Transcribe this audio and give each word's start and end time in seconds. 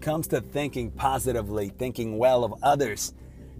comes 0.00 0.26
to 0.28 0.40
thinking 0.40 0.90
positively, 0.90 1.70
thinking 1.70 2.18
well 2.18 2.44
of 2.44 2.54
others, 2.62 3.12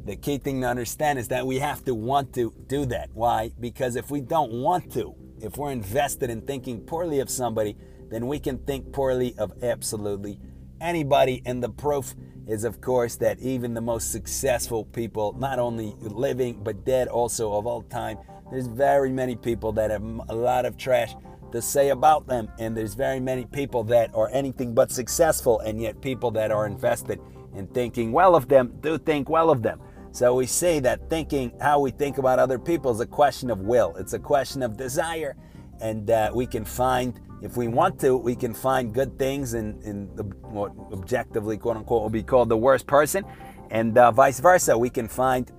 the 0.05 0.17
key 0.17 0.39
thing 0.39 0.63
to 0.63 0.67
understand 0.67 1.19
is 1.19 1.29
that 1.29 1.47
we 1.47 1.59
have 1.59 1.85
to 1.85 1.95
want 1.95 2.33
to 2.35 2.55
do 2.67 2.87
that. 2.87 3.11
Why? 3.13 3.51
Because 3.61 3.97
if 3.97 4.11
we 4.11 4.21
don't 4.21 4.53
want 4.53 4.93
to, 4.95 5.15
if 5.41 5.57
we're 5.57 5.71
invested 5.71 6.31
in 6.31 6.43
thinking 6.43 6.81
poorly 6.81 7.21
of 7.21 7.29
somebody, 7.29 7.77
then 8.11 8.27
we 8.27 8.39
can 8.39 8.59
think 8.59 8.93
poorly 8.93 9.35
of 9.39 9.53
absolutely 9.63 10.41
anybody. 10.81 11.43
And 11.45 11.63
the 11.63 11.69
proof 11.69 12.15
is, 12.47 12.65
of 12.65 12.81
course, 12.81 13.17
that 13.17 13.39
even 13.41 13.75
the 13.75 13.81
most 13.81 14.11
successful 14.11 14.85
people, 14.85 15.35
not 15.39 15.59
only 15.59 15.95
living 16.01 16.63
but 16.63 16.85
dead 16.85 17.09
also 17.09 17.53
of 17.53 17.67
all 17.67 17.83
time, 17.83 18.19
there's 18.51 18.67
very 18.67 19.13
many 19.13 19.37
people 19.37 19.73
that 19.73 19.91
have 19.91 20.03
a 20.03 20.35
lot 20.35 20.65
of 20.65 20.79
trash 20.79 21.15
to 21.53 21.63
say 21.63 21.91
about 21.91 22.27
them. 22.27 22.49
And 22.59 22.77
there's 22.77 22.95
very 22.95 23.21
many 23.21 23.45
people 23.45 23.85
that 23.85 24.15
are 24.15 24.29
anything 24.33 24.75
but 24.75 24.91
successful, 24.91 25.61
and 25.61 25.81
yet 25.81 26.01
people 26.01 26.31
that 26.33 26.51
are 26.51 26.67
invested 26.67 27.21
in 27.55 27.67
thinking 27.69 28.13
well 28.13 28.35
of 28.35 28.49
them 28.49 28.75
do 28.81 28.99
think 28.99 29.29
well 29.29 29.51
of 29.51 29.63
them. 29.63 29.81
So 30.13 30.35
we 30.35 30.47
say 30.47 30.81
that 30.81 31.11
thinking 31.11 31.53
how 31.61 31.81
we 31.81 31.91
think 31.91 32.19
about 32.19 32.39
other 32.39 32.59
people 32.59 32.91
is 32.91 33.01
a 33.01 33.07
question 33.07 33.51
of 33.51 33.61
will, 33.61 33.95
it's 33.97 34.15
a 34.15 34.19
question 34.19 34.63
of 34.63 34.77
desire. 34.77 35.37
And 35.81 36.11
uh, 36.11 36.33
we 36.35 36.47
can 36.47 36.65
find, 36.65 37.21
if 37.41 37.57
we 37.57 37.69
want 37.69 38.01
to, 38.01 38.17
we 38.17 38.35
can 38.35 38.53
find 38.53 38.93
good 38.93 39.17
things 39.19 39.55
in, 39.55 39.81
in 39.83 40.15
the, 40.17 40.25
what 40.25 40.73
objectively, 40.93 41.57
quote 41.57 41.77
unquote, 41.77 42.03
will 42.03 42.11
be 42.11 42.23
called 42.23 42.49
the 42.49 42.57
worst 42.57 42.87
person. 42.87 43.25
And 43.71 43.97
uh, 43.97 44.11
vice 44.11 44.41
versa, 44.41 44.77
we 44.77 44.91
can 44.91 45.07
find 45.07 45.53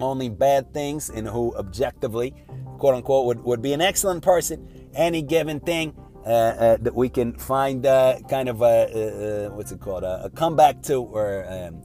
only 0.00 0.28
bad 0.28 0.72
things 0.74 1.10
in 1.10 1.26
who 1.26 1.54
objectively, 1.56 2.34
quote 2.78 2.94
unquote, 2.94 3.26
would, 3.26 3.40
would 3.44 3.62
be 3.62 3.72
an 3.72 3.80
excellent 3.80 4.22
person 4.22 4.85
any 4.96 5.22
given 5.22 5.60
thing 5.60 5.94
uh, 6.24 6.28
uh, 6.28 6.76
that 6.80 6.94
we 6.94 7.08
can 7.08 7.32
find 7.38 7.86
uh, 7.86 8.18
kind 8.28 8.48
of 8.48 8.60
a, 8.62 9.48
what's 9.52 9.70
it 9.70 9.80
called, 9.80 10.02
a, 10.02 10.24
a 10.24 10.30
comeback 10.30 10.82
to, 10.82 10.94
or 10.96 11.46
um, 11.48 11.82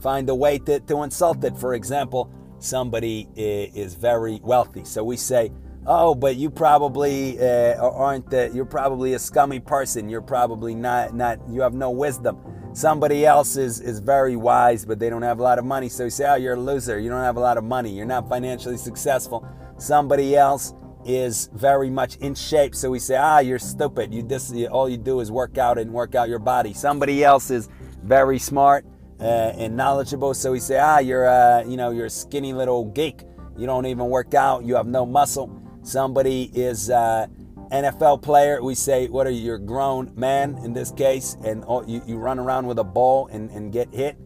find 0.00 0.28
a 0.28 0.34
way 0.34 0.58
to, 0.58 0.78
to 0.80 1.02
insult 1.02 1.42
it. 1.42 1.56
For 1.58 1.74
example, 1.74 2.32
somebody 2.58 3.28
is 3.34 3.94
very 3.94 4.38
wealthy. 4.44 4.84
So 4.84 5.02
we 5.02 5.16
say, 5.16 5.50
oh, 5.86 6.14
but 6.14 6.36
you 6.36 6.50
probably 6.50 7.40
uh, 7.40 7.74
aren't, 7.80 8.32
uh, 8.32 8.50
you're 8.52 8.64
probably 8.64 9.14
a 9.14 9.18
scummy 9.18 9.58
person. 9.58 10.08
You're 10.08 10.22
probably 10.22 10.74
not, 10.74 11.14
not, 11.14 11.40
you 11.48 11.60
have 11.62 11.74
no 11.74 11.90
wisdom. 11.90 12.38
Somebody 12.72 13.26
else 13.26 13.56
is, 13.56 13.80
is 13.80 13.98
very 13.98 14.36
wise, 14.36 14.84
but 14.84 15.00
they 15.00 15.10
don't 15.10 15.22
have 15.22 15.40
a 15.40 15.42
lot 15.42 15.58
of 15.58 15.64
money. 15.64 15.88
So 15.88 16.04
you 16.04 16.10
say, 16.10 16.28
oh, 16.28 16.36
you're 16.36 16.54
a 16.54 16.60
loser. 16.60 17.00
You 17.00 17.10
don't 17.10 17.24
have 17.24 17.36
a 17.36 17.40
lot 17.40 17.58
of 17.58 17.64
money. 17.64 17.90
You're 17.90 18.06
not 18.06 18.28
financially 18.28 18.76
successful. 18.76 19.44
Somebody 19.78 20.36
else 20.36 20.74
is 21.04 21.48
very 21.52 21.90
much 21.90 22.16
in 22.16 22.34
shape. 22.34 22.74
So 22.74 22.90
we 22.90 22.98
say, 22.98 23.16
ah, 23.16 23.38
you're 23.38 23.58
stupid. 23.58 24.12
You 24.12 24.22
this 24.22 24.52
all 24.70 24.88
you 24.88 24.96
do 24.96 25.20
is 25.20 25.30
work 25.30 25.58
out 25.58 25.78
and 25.78 25.92
work 25.92 26.14
out 26.14 26.28
your 26.28 26.38
body. 26.38 26.72
Somebody 26.72 27.24
else 27.24 27.50
is 27.50 27.68
very 28.02 28.38
smart 28.38 28.84
uh, 29.20 29.24
and 29.24 29.76
knowledgeable. 29.76 30.34
So 30.34 30.52
we 30.52 30.60
say, 30.60 30.78
ah, 30.78 30.98
you're 30.98 31.28
uh, 31.28 31.64
you 31.64 31.76
know 31.76 31.90
you're 31.90 32.06
a 32.06 32.10
skinny 32.10 32.52
little 32.52 32.84
geek. 32.84 33.22
You 33.56 33.66
don't 33.66 33.86
even 33.86 34.06
work 34.06 34.34
out. 34.34 34.64
You 34.64 34.76
have 34.76 34.86
no 34.86 35.04
muscle. 35.04 35.50
Somebody 35.82 36.50
is 36.54 36.90
uh, 36.90 37.26
NFL 37.72 38.22
player. 38.22 38.62
We 38.62 38.74
say, 38.74 39.08
what 39.08 39.26
are 39.26 39.30
you? 39.30 39.42
You're 39.42 39.56
a 39.56 39.60
grown 39.60 40.12
man 40.14 40.58
in 40.64 40.72
this 40.72 40.90
case, 40.90 41.36
and 41.44 41.64
oh, 41.66 41.86
you, 41.86 42.02
you 42.06 42.16
run 42.16 42.38
around 42.38 42.66
with 42.66 42.78
a 42.78 42.84
ball 42.84 43.28
and, 43.28 43.50
and 43.50 43.72
get 43.72 43.92
hit. 43.94 44.16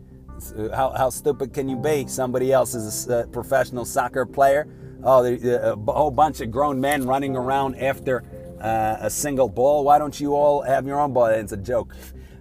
How, 0.74 0.92
how 0.96 1.10
stupid 1.10 1.52
can 1.52 1.68
you 1.68 1.76
be? 1.76 2.06
Somebody 2.06 2.52
else 2.52 2.74
is 2.74 3.08
a 3.08 3.26
professional 3.30 3.84
soccer 3.84 4.26
player 4.26 4.68
oh, 5.04 5.24
a 5.24 5.92
whole 5.92 6.10
bunch 6.10 6.40
of 6.40 6.50
grown 6.50 6.80
men 6.80 7.06
running 7.06 7.36
around 7.36 7.76
after 7.76 8.24
uh, 8.60 8.96
a 9.00 9.10
single 9.10 9.48
ball. 9.48 9.84
Why 9.84 9.98
don't 9.98 10.18
you 10.18 10.34
all 10.34 10.62
have 10.62 10.86
your 10.86 11.00
own 11.00 11.12
ball? 11.12 11.26
And 11.26 11.42
it's 11.42 11.52
a 11.52 11.56
joke. 11.56 11.94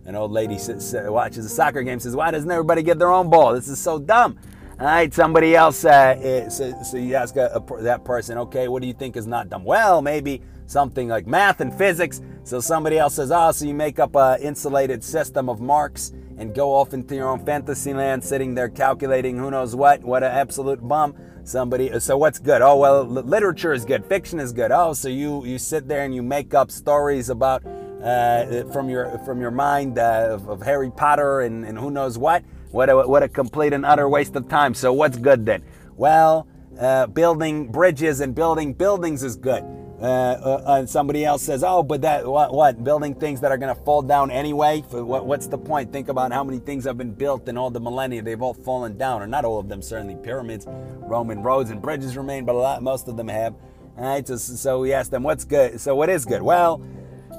An 0.05 0.16
old 0.16 0.31
lady 0.31 0.58
sits, 0.58 0.94
watches 0.94 1.45
a 1.45 1.50
soccer 1.50 1.81
game, 1.83 2.00
says, 2.00 2.16
"Why 2.16 2.31
doesn't 2.31 2.50
everybody 2.50 2.83
get 2.83 2.99
their 2.99 3.11
own 3.11 3.30
ball? 3.30 3.54
This 3.54 3.67
is 3.67 3.80
so 3.80 3.99
dumb." 3.99 4.38
All 4.80 4.88
right, 4.88 5.14
somebody 5.14 5.55
else. 5.55 5.86
Uh, 5.86 6.49
so, 6.49 6.73
so, 6.83 6.98
you 6.98 7.15
ask 7.15 7.36
a, 7.38 7.52
a, 7.55 7.83
that 7.83 8.04
person, 8.04 8.38
"Okay, 8.39 8.67
what 8.67 8.82
do 8.82 8.88
you 8.88 8.93
think 8.93 9.15
is 9.15 9.27
not 9.27 9.49
dumb?" 9.49 9.64
Well, 9.64 10.02
maybe 10.02 10.42
something 10.65 11.08
like 11.08 11.27
math 11.27 11.61
and 11.61 11.73
physics. 11.73 12.21
So 12.43 12.59
somebody 12.59 12.98
else 12.98 13.15
says, 13.15 13.32
"Oh, 13.32 13.52
so 13.52 13.65
you 13.65 13.73
make 13.73 13.98
up 13.98 14.15
an 14.15 14.42
insulated 14.42 15.04
system 15.04 15.48
of 15.49 15.61
marks." 15.61 16.11
and 16.38 16.54
go 16.54 16.73
off 16.73 16.93
into 16.93 17.15
your 17.15 17.30
own 17.30 17.45
fantasy 17.45 17.93
land, 17.93 18.23
sitting 18.23 18.55
there 18.55 18.70
calculating 18.70 19.38
who 19.38 19.52
knows 19.52 19.76
what. 19.76 20.04
What 20.04 20.23
an 20.23 20.32
absolute 20.32 20.86
bum. 20.86 21.15
Somebody. 21.45 21.99
So 21.99 22.17
what's 22.17 22.39
good? 22.39 22.61
Oh 22.61 22.77
well, 22.77 23.04
literature 23.04 23.73
is 23.73 23.83
good. 23.83 24.05
Fiction 24.05 24.39
is 24.39 24.54
good. 24.54 24.71
Oh, 24.71 24.93
so 24.93 25.09
you 25.09 25.43
you 25.45 25.59
sit 25.59 25.87
there 25.87 26.05
and 26.05 26.15
you 26.15 26.23
make 26.23 26.54
up 26.54 26.71
stories 26.71 27.30
about 27.30 27.64
uh, 28.02 28.64
from 28.71 28.89
your 28.89 29.20
from 29.20 29.42
your 29.42 29.52
mind 29.52 29.99
uh, 29.99 30.30
of, 30.32 30.48
of, 30.49 30.61
Harry 30.61 30.89
Potter 30.89 31.42
and, 31.42 31.65
and 31.65 31.77
who 31.77 31.92
knows 31.92 32.17
what. 32.17 32.43
What 32.71 32.89
a, 32.89 32.95
what 33.08 33.23
a 33.23 33.27
complete 33.27 33.71
and 33.73 33.86
utter 33.86 34.09
waste 34.09 34.36
of 34.36 34.49
time. 34.49 34.73
So 34.73 34.93
what's 34.93 35.17
good 35.17 35.45
then? 35.45 35.64
Well, 35.95 36.48
uh, 36.80 37.08
building 37.08 37.71
bridges 37.71 38.20
and 38.20 38.33
building 38.33 38.73
buildings 38.73 39.21
is 39.23 39.36
good. 39.36 39.64
Uh, 40.03 40.05
uh, 40.05 40.64
and 40.80 40.89
somebody 40.89 41.23
else 41.23 41.41
says, 41.41 41.64
"Oh, 41.64 41.81
but 41.81 42.02
that 42.02 42.27
what, 42.27 42.53
what 42.53 42.83
building 42.83 43.15
things 43.15 43.39
that 43.39 43.53
are 43.53 43.58
going 43.58 43.73
to 43.73 43.81
fall 43.83 44.02
down 44.02 44.31
anyway? 44.31 44.81
What, 44.89 45.25
what's 45.25 45.47
the 45.47 45.58
point? 45.58 45.93
Think 45.93 46.09
about 46.09 46.33
how 46.33 46.43
many 46.43 46.59
things 46.59 46.83
have 46.83 46.97
been 46.97 47.14
built 47.14 47.47
in 47.47 47.58
all 47.58 47.69
the 47.69 47.80
millennia; 47.80 48.21
they've 48.21 48.41
all 48.41 48.53
fallen 48.53 48.97
down, 48.97 49.21
or 49.21 49.27
not 49.27 49.45
all 49.45 49.59
of 49.59 49.69
them. 49.69 49.81
Certainly, 49.81 50.17
pyramids, 50.21 50.67
Roman 50.67 51.41
roads, 51.41 51.69
and 51.69 51.81
bridges 51.81 52.17
remain, 52.17 52.43
but 52.43 52.53
a 52.53 52.58
lot, 52.58 52.83
most 52.83 53.08
of 53.08 53.15
them 53.15 53.30
have. 53.30 53.55
All 53.97 54.03
right, 54.03 54.27
so, 54.27 54.36
so 54.36 54.81
we 54.81 54.91
asked 54.91 55.11
them, 55.11 55.23
"What's 55.23 55.45
good?" 55.45 55.80
So 55.80 55.95
what 55.95 56.09
is 56.09 56.25
good? 56.25 56.41
Well, 56.41 56.81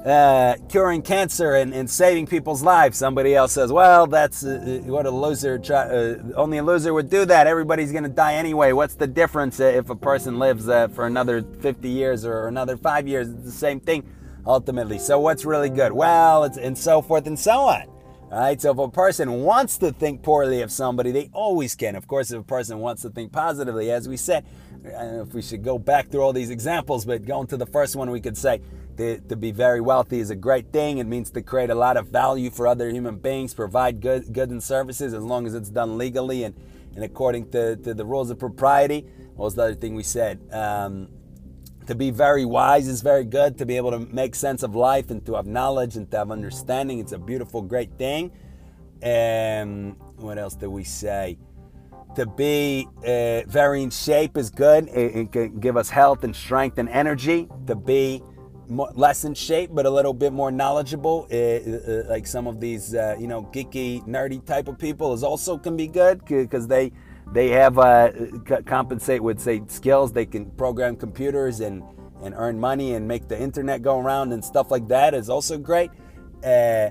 uh, 0.05 0.55
curing 0.69 1.01
cancer 1.01 1.55
and, 1.55 1.73
and, 1.73 1.89
saving 1.89 2.27
people's 2.27 2.61
lives. 2.61 2.95
Somebody 2.95 3.33
else 3.33 3.53
says, 3.53 3.71
well, 3.71 4.05
that's 4.05 4.45
uh, 4.45 4.81
uh 4.85 4.91
what 4.91 5.07
a 5.07 5.11
loser, 5.11 5.57
try, 5.57 5.81
uh, 5.81 6.17
only 6.35 6.59
a 6.59 6.63
loser 6.63 6.93
would 6.93 7.09
do 7.09 7.25
that. 7.25 7.47
Everybody's 7.47 7.91
going 7.91 8.03
to 8.03 8.09
die 8.09 8.35
anyway. 8.35 8.71
What's 8.71 8.93
the 8.93 9.07
difference 9.07 9.59
if 9.59 9.89
a 9.89 9.95
person 9.95 10.37
lives 10.37 10.69
uh, 10.69 10.89
for 10.89 11.07
another 11.07 11.41
50 11.41 11.89
years 11.89 12.23
or 12.23 12.47
another 12.47 12.77
five 12.77 13.07
years? 13.07 13.29
It's 13.29 13.45
the 13.45 13.51
same 13.51 13.79
thing 13.79 14.07
ultimately. 14.45 14.99
So 14.99 15.19
what's 15.19 15.43
really 15.43 15.71
good? 15.71 15.91
Well, 15.91 16.43
it's, 16.43 16.57
and 16.57 16.77
so 16.77 17.01
forth 17.01 17.25
and 17.25 17.39
so 17.39 17.61
on. 17.61 17.87
All 18.31 18.41
right, 18.41 18.59
so 18.59 18.71
if 18.71 18.77
a 18.77 18.89
person 18.89 19.43
wants 19.43 19.77
to 19.77 19.91
think 19.91 20.21
poorly 20.21 20.61
of 20.61 20.71
somebody, 20.71 21.11
they 21.11 21.29
always 21.31 21.75
can. 21.75 21.95
Of 21.95 22.07
course, 22.07 22.31
if 22.31 22.41
a 22.41 22.43
person 22.43 22.79
wants 22.79 23.03
to 23.03 23.09
think 23.09 23.31
positively, 23.31 23.91
as 23.91 24.09
we 24.09 24.17
said, 24.17 24.45
Know 24.85 25.25
if 25.27 25.33
we 25.33 25.41
should 25.41 25.63
go 25.63 25.79
back 25.79 26.09
through 26.09 26.21
all 26.21 26.33
these 26.33 26.49
examples, 26.49 27.05
but 27.05 27.25
going 27.25 27.47
to 27.47 27.57
the 27.57 27.65
first 27.65 27.95
one, 27.95 28.11
we 28.11 28.21
could 28.21 28.37
say 28.37 28.61
to, 28.97 29.19
to 29.19 29.35
be 29.35 29.51
very 29.51 29.81
wealthy 29.81 30.19
is 30.19 30.29
a 30.29 30.35
great 30.35 30.71
thing. 30.71 30.99
It 30.99 31.07
means 31.07 31.31
to 31.31 31.41
create 31.41 31.69
a 31.69 31.75
lot 31.75 31.97
of 31.97 32.07
value 32.07 32.49
for 32.49 32.67
other 32.67 32.89
human 32.89 33.17
beings, 33.17 33.53
provide 33.53 33.99
good, 33.99 34.31
goods 34.31 34.51
and 34.51 34.63
services 34.63 35.13
as 35.13 35.23
long 35.23 35.47
as 35.47 35.55
it's 35.55 35.69
done 35.69 35.97
legally 35.97 36.43
and, 36.43 36.55
and 36.95 37.03
according 37.03 37.49
to, 37.51 37.75
to 37.77 37.93
the 37.93 38.05
rules 38.05 38.29
of 38.29 38.39
propriety. 38.39 39.05
What 39.35 39.45
was 39.45 39.55
the 39.55 39.63
other 39.63 39.75
thing 39.75 39.95
we 39.95 40.03
said? 40.03 40.39
Um, 40.51 41.09
to 41.87 41.95
be 41.95 42.09
very 42.09 42.45
wise 42.45 42.87
is 42.87 43.01
very 43.01 43.25
good. 43.25 43.57
To 43.57 43.65
be 43.65 43.77
able 43.77 43.91
to 43.91 43.99
make 43.99 44.35
sense 44.35 44.63
of 44.63 44.75
life 44.75 45.11
and 45.11 45.25
to 45.25 45.35
have 45.35 45.45
knowledge 45.45 45.97
and 45.97 46.09
to 46.11 46.17
have 46.17 46.31
understanding, 46.31 46.99
it's 46.99 47.11
a 47.11 47.19
beautiful, 47.19 47.61
great 47.61 47.97
thing. 47.97 48.31
And 49.01 49.97
what 50.17 50.37
else 50.37 50.55
did 50.55 50.67
we 50.67 50.83
say? 50.83 51.37
To 52.15 52.25
be 52.25 52.87
uh, 52.99 53.41
very 53.47 53.83
in 53.83 53.89
shape 53.89 54.37
is 54.37 54.49
good. 54.49 54.87
It, 54.87 55.15
it 55.15 55.31
can 55.31 55.59
give 55.59 55.75
us 55.75 55.89
health 55.89 56.23
and 56.23 56.35
strength 56.35 56.77
and 56.77 56.87
energy. 56.89 57.49
To 57.67 57.75
be 57.75 58.21
more, 58.67 58.91
less 58.95 59.25
in 59.25 59.33
shape 59.33 59.69
but 59.73 59.85
a 59.85 59.89
little 59.89 60.13
bit 60.13 60.33
more 60.33 60.51
knowledgeable 60.51 61.27
uh, 61.31 61.35
uh, 61.35 62.03
like 62.09 62.25
some 62.25 62.47
of 62.47 62.59
these 62.59 62.95
uh, 62.95 63.15
you 63.19 63.27
know 63.27 63.43
geeky 63.53 64.05
nerdy 64.07 64.43
type 64.45 64.67
of 64.67 64.77
people 64.77 65.13
is 65.13 65.23
also 65.23 65.57
can 65.57 65.77
be 65.77 65.87
good 65.87 66.23
because 66.25 66.67
they 66.67 66.91
they 67.33 67.49
have 67.49 67.77
uh, 67.77 68.11
compensate 68.65 69.21
with 69.21 69.39
say 69.39 69.61
skills 69.67 70.11
they 70.11 70.25
can 70.25 70.49
program 70.51 70.95
computers 70.95 71.59
and 71.59 71.83
and 72.23 72.33
earn 72.37 72.59
money 72.59 72.93
and 72.93 73.07
make 73.07 73.27
the 73.27 73.39
internet 73.39 73.81
go 73.81 73.99
around 73.99 74.31
and 74.31 74.43
stuff 74.43 74.71
like 74.71 74.87
that 74.87 75.13
is 75.13 75.29
also 75.29 75.57
great 75.57 75.91
uh, 76.43 76.89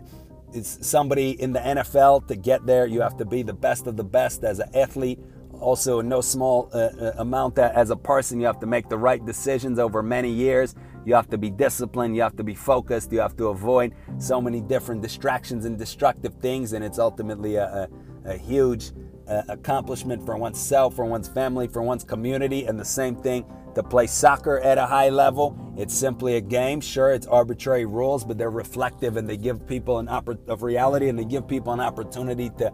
it's 0.55 0.87
somebody 0.87 1.41
in 1.41 1.53
the 1.53 1.61
NFL 1.61 2.29
to 2.29 2.37
get 2.37 2.65
there. 2.65 2.87
You 2.87 3.01
have 3.01 3.17
to 3.19 3.25
be 3.25 3.43
the 3.43 3.53
best 3.53 3.87
of 3.87 3.97
the 3.97 4.05
best 4.05 4.45
as 4.45 4.61
an 4.61 4.71
athlete. 4.75 5.19
Also 5.61 6.01
no 6.01 6.21
small 6.21 6.69
uh, 6.73 7.13
amount 7.19 7.55
that 7.57 7.75
as 7.75 7.91
a 7.91 7.97
person 7.97 8.41
you 8.41 8.47
have 8.47 8.61
to 8.61 8.67
make 8.67 8.89
the 8.89 8.99
right 8.99 9.25
decisions 9.25 9.79
over 9.79 10.03
many 10.03 10.31
years. 10.31 10.75
You 11.05 11.15
have 11.15 11.29
to 11.31 11.39
be 11.39 11.51
disciplined, 11.51 12.17
you 12.17 12.23
have 12.23 12.37
to 12.37 12.45
be 12.45 12.55
focused, 12.55 13.13
you 13.13 13.21
have 13.21 13.37
to 13.37 13.49
avoid 13.49 13.95
so 14.19 14.41
many 14.41 14.61
different 14.61 15.03
distractions 15.03 15.65
and 15.65 15.79
destructive 15.79 16.35
things, 16.41 16.73
and 16.73 16.83
it's 16.83 16.99
ultimately 16.99 17.57
a, 17.57 17.89
a, 18.25 18.31
a 18.31 18.39
huge 18.39 18.93
uh, 19.29 19.43
accomplishment 19.49 20.25
for 20.25 20.37
oneself, 20.37 20.97
for 20.97 21.05
one's 21.05 21.29
family, 21.29 21.69
for 21.69 21.83
one's 21.83 22.05
community, 22.05 22.65
and 22.65 22.81
the 22.81 22.85
same 22.85 23.17
thing 23.17 23.45
to 23.75 23.83
play 23.83 24.07
soccer 24.07 24.59
at 24.61 24.79
a 24.79 24.87
high 24.87 25.09
level. 25.09 25.57
It's 25.77 25.95
simply 25.95 26.37
a 26.37 26.41
game. 26.41 26.81
Sure, 26.81 27.13
it's 27.13 27.27
arbitrary 27.27 27.87
rules, 27.87 28.25
but 28.25 28.39
they're 28.39 28.51
reflective 28.51 29.17
and 29.17 29.29
they 29.29 29.37
give 29.37 29.67
people 29.67 29.99
an 29.99 30.07
oppor- 30.07 30.47
of 30.49 30.63
reality 30.63 31.09
and 31.09 31.19
they 31.19 31.25
give 31.25 31.49
people 31.49 31.73
an 31.73 31.81
opportunity 31.81 32.51
to 32.59 32.73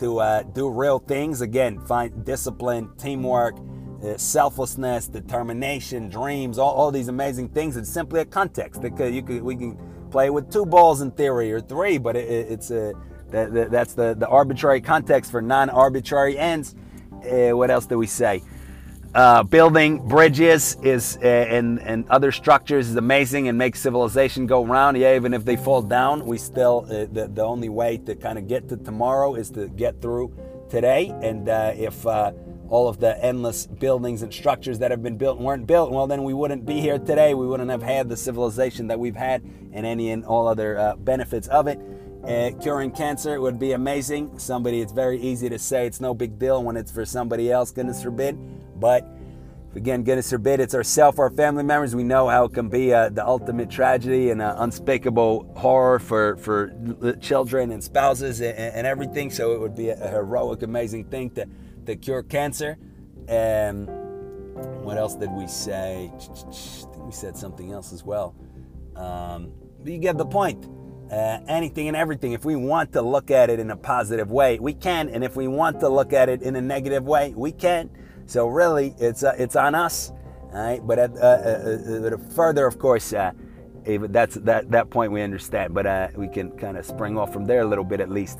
to 0.00 0.18
uh, 0.18 0.42
do 0.42 0.70
real 0.70 0.98
things. 0.98 1.42
Again, 1.42 1.78
find 1.80 2.24
discipline, 2.24 2.90
teamwork, 2.96 3.56
uh, 4.02 4.16
selflessness, 4.16 5.08
determination, 5.08 6.08
dreams, 6.08 6.58
all, 6.58 6.72
all 6.72 6.90
these 6.90 7.08
amazing 7.08 7.50
things. 7.50 7.76
It's 7.76 7.90
simply 7.90 8.20
a 8.20 8.24
context. 8.24 8.80
Because 8.80 9.12
you 9.14 9.22
could, 9.22 9.42
we 9.42 9.56
can 9.56 9.78
play 10.10 10.30
with 10.30 10.50
two 10.50 10.64
balls 10.64 11.02
in 11.02 11.10
theory 11.10 11.52
or 11.52 11.60
three, 11.60 11.98
but 11.98 12.16
it, 12.16 12.28
it's 12.50 12.70
a 12.70 12.94
That, 13.30 13.52
that, 13.52 13.70
that's 13.70 13.94
the, 13.94 14.14
the 14.14 14.26
arbitrary 14.26 14.80
context 14.80 15.30
for 15.30 15.42
non 15.42 15.70
arbitrary 15.70 16.36
ends. 16.38 16.74
Uh, 17.22 17.50
what 17.56 17.70
else 17.70 17.86
do 17.86 17.96
we 17.98 18.06
say? 18.06 18.42
Uh, 19.12 19.42
building 19.42 20.06
bridges 20.06 20.76
is 20.84 21.18
uh, 21.20 21.26
and 21.26 21.80
and 21.82 22.08
other 22.10 22.30
structures 22.30 22.90
is 22.90 22.94
amazing 22.94 23.48
and 23.48 23.58
makes 23.58 23.80
civilization 23.80 24.46
go 24.46 24.64
round. 24.64 24.96
Yeah, 24.96 25.16
even 25.16 25.34
if 25.34 25.44
they 25.44 25.56
fall 25.56 25.82
down, 25.82 26.24
we 26.24 26.38
still 26.38 26.86
uh, 26.86 27.06
the 27.10 27.28
the 27.34 27.42
only 27.42 27.68
way 27.68 27.98
to 27.98 28.14
kind 28.14 28.38
of 28.38 28.46
get 28.46 28.68
to 28.68 28.76
tomorrow 28.76 29.34
is 29.34 29.50
to 29.50 29.68
get 29.68 30.00
through 30.00 30.32
today. 30.68 31.12
And 31.22 31.48
uh, 31.48 31.72
if 31.74 32.06
uh, 32.06 32.30
all 32.68 32.86
of 32.86 33.00
the 33.00 33.22
endless 33.24 33.66
buildings 33.66 34.22
and 34.22 34.32
structures 34.32 34.78
that 34.78 34.92
have 34.92 35.02
been 35.02 35.16
built 35.16 35.40
weren't 35.40 35.66
built, 35.66 35.90
well, 35.90 36.06
then 36.06 36.22
we 36.22 36.32
wouldn't 36.32 36.64
be 36.64 36.80
here 36.80 37.00
today. 37.00 37.34
We 37.34 37.48
wouldn't 37.48 37.70
have 37.70 37.82
had 37.82 38.08
the 38.08 38.16
civilization 38.16 38.86
that 38.86 39.00
we've 39.00 39.16
had 39.16 39.42
and 39.72 39.84
any 39.84 40.10
and 40.10 40.24
all 40.24 40.46
other 40.46 40.78
uh, 40.78 40.94
benefits 40.94 41.48
of 41.48 41.66
it. 41.66 41.80
Uh, 42.22 42.52
curing 42.62 42.92
cancer 42.92 43.40
would 43.40 43.58
be 43.58 43.72
amazing. 43.72 44.38
Somebody, 44.38 44.82
it's 44.82 44.92
very 44.92 45.20
easy 45.20 45.48
to 45.48 45.58
say 45.58 45.86
it's 45.86 46.00
no 46.00 46.14
big 46.14 46.38
deal 46.38 46.62
when 46.62 46.76
it's 46.76 46.92
for 46.92 47.04
somebody 47.04 47.50
else, 47.50 47.72
goodness 47.72 48.04
forbid. 48.04 48.38
But 48.80 49.06
again, 49.76 50.02
goodness 50.02 50.30
forbid, 50.30 50.60
it's 50.60 50.74
ourself, 50.74 51.18
our 51.18 51.30
family 51.30 51.62
members. 51.62 51.94
We 51.94 52.02
know 52.02 52.28
how 52.28 52.44
it 52.44 52.54
can 52.54 52.68
be 52.68 52.92
uh, 52.92 53.10
the 53.10 53.24
ultimate 53.24 53.70
tragedy 53.70 54.30
and 54.30 54.42
uh, 54.42 54.56
unspeakable 54.58 55.52
horror 55.56 55.98
for, 55.98 56.36
for 56.38 57.16
children 57.20 57.70
and 57.70 57.84
spouses 57.84 58.40
and, 58.40 58.56
and, 58.56 58.86
everything. 58.86 59.30
So 59.30 59.52
it 59.52 59.60
would 59.60 59.76
be 59.76 59.90
a 59.90 60.08
heroic, 60.08 60.62
amazing 60.62 61.04
thing 61.04 61.30
to, 61.30 61.46
to 61.86 61.96
cure 61.96 62.22
cancer. 62.22 62.78
And 63.28 63.88
what 64.82 64.96
else 64.96 65.14
did 65.14 65.30
we 65.30 65.46
say? 65.46 66.10
We 66.98 67.12
said 67.12 67.36
something 67.36 67.70
else 67.70 67.92
as 67.92 68.02
well. 68.02 68.34
Um, 68.96 69.52
but 69.82 69.92
you 69.92 69.98
get 69.98 70.18
the 70.18 70.26
point 70.26 70.66
uh, 71.10 71.40
anything 71.48 71.88
and 71.88 71.96
everything. 71.96 72.32
If 72.32 72.44
we 72.44 72.56
want 72.56 72.92
to 72.92 73.02
look 73.02 73.30
at 73.30 73.50
it 73.50 73.58
in 73.58 73.70
a 73.70 73.76
positive 73.76 74.30
way, 74.30 74.58
we 74.58 74.74
can. 74.74 75.08
And 75.08 75.24
if 75.24 75.36
we 75.36 75.48
want 75.48 75.80
to 75.80 75.88
look 75.88 76.12
at 76.12 76.28
it 76.28 76.42
in 76.42 76.56
a 76.56 76.60
negative 76.60 77.04
way, 77.04 77.32
we 77.36 77.52
can. 77.52 77.90
So 78.30 78.46
really, 78.46 78.94
it's 78.98 79.24
uh, 79.24 79.34
it's 79.36 79.56
on 79.56 79.74
us. 79.74 80.12
Right. 80.52 80.80
But 80.84 80.98
at, 81.00 81.16
uh, 81.16 81.20
uh, 81.20 82.10
uh 82.14 82.18
further, 82.34 82.64
of 82.64 82.78
course, 82.78 83.12
uh, 83.12 83.32
that's 83.84 84.36
that 84.36 84.70
that 84.70 84.88
point 84.88 85.10
we 85.10 85.20
understand. 85.20 85.74
But 85.74 86.16
we 86.16 86.28
can 86.28 86.52
kind 86.52 86.76
of 86.76 86.86
spring 86.86 87.18
off 87.18 87.32
from 87.32 87.44
there 87.44 87.62
a 87.62 87.66
little 87.66 87.84
bit 87.84 88.00
at 88.00 88.08
least. 88.08 88.38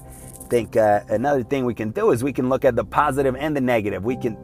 think 0.49 0.77
another 0.77 1.43
thing 1.43 1.65
we 1.65 1.75
can 1.75 1.91
do 1.91 2.13
is 2.13 2.23
we 2.23 2.33
can 2.33 2.49
look 2.49 2.65
at 2.65 2.77
the 2.77 2.85
positive 2.85 3.35
and 3.35 3.57
the 3.57 3.61
negative. 3.61 4.05
We 4.05 4.17
can 4.17 4.37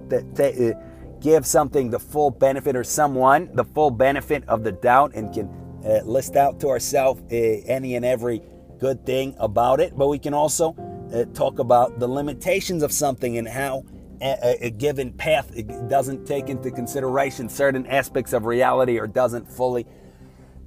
give 1.21 1.47
something 1.47 1.91
the 1.91 1.99
full 1.99 2.31
benefit 2.31 2.75
or 2.75 2.85
someone 2.85 3.49
the 3.55 3.65
full 3.65 3.91
benefit 3.91 4.43
of 4.49 4.65
the 4.65 4.73
doubt 4.73 5.13
and 5.15 5.33
can 5.33 5.49
uh, 5.87 6.01
list 6.05 6.35
out 6.35 6.59
to 6.61 6.69
ourselves 6.69 7.23
uh, 7.31 7.37
any 7.67 7.95
and 7.95 8.05
every 8.05 8.43
good 8.79 9.07
thing 9.07 9.35
about 9.39 9.79
it, 9.79 9.97
but 9.97 10.09
we 10.09 10.19
can 10.19 10.35
also 10.35 10.75
uh, 11.15 11.25
talk 11.33 11.61
about 11.61 12.01
the 12.01 12.09
limitations 12.09 12.83
of 12.83 12.91
something 12.91 13.39
and 13.39 13.47
how 13.47 13.85
a, 14.21 14.67
a, 14.67 14.71
given 14.71 15.13
path 15.13 15.53
doesn't 15.89 16.27
take 16.27 16.49
into 16.49 16.71
consideration 16.71 17.49
certain 17.49 17.87
aspects 17.87 18.33
of 18.33 18.45
reality 18.45 18.99
or 18.99 19.07
doesn't 19.07 19.51
fully 19.51 19.87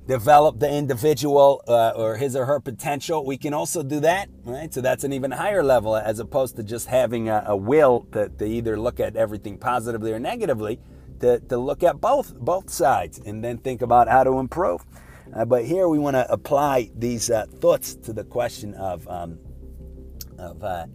develop 0.08 0.60
the 0.60 0.70
individual 0.70 1.64
uh, 1.68 1.92
or 1.96 2.18
his 2.18 2.36
or 2.36 2.46
her 2.46 2.60
potential. 2.60 3.24
We 3.24 3.38
can 3.38 3.54
also 3.54 3.84
do 3.84 4.00
that, 4.00 4.28
right? 4.44 4.74
So 4.74 4.82
that's 4.82 5.04
an 5.04 5.14
even 5.14 5.30
higher 5.30 5.64
level 5.64 5.96
as 5.96 6.20
opposed 6.20 6.56
to 6.56 6.64
just 6.64 6.88
having 6.88 7.30
a, 7.30 7.44
a 7.46 7.56
will 7.56 8.08
to, 8.14 8.30
to 8.30 8.46
either 8.46 8.80
look 8.80 9.00
at 9.00 9.16
everything 9.16 9.58
positively 9.58 10.12
or 10.12 10.20
negatively. 10.20 10.80
To, 11.20 11.38
to 11.38 11.58
look 11.58 11.84
at 11.84 12.00
both 12.00 12.34
both 12.34 12.70
sides 12.70 13.20
and 13.26 13.44
then 13.44 13.58
think 13.58 13.82
about 13.82 14.08
how 14.08 14.24
to 14.24 14.40
improve. 14.40 14.86
Uh, 15.36 15.44
but 15.44 15.66
here 15.66 15.90
we 15.90 16.00
want 16.00 16.16
to 16.16 16.32
apply 16.32 16.90
these 16.96 17.30
uh, 17.30 17.46
thoughts 17.60 17.94
to 17.96 18.14
the 18.14 18.24
question 18.24 18.74
of, 18.76 19.06
um, 19.10 19.38
of, 20.38 20.64
uh, 20.64 20.86